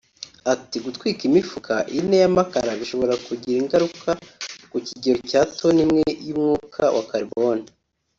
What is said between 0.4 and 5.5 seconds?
Ati “Gutwika imifuka ine y’amakara bishobora kugira ingaruka ku kigereranyo cya